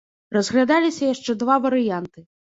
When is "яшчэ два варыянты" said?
1.13-2.19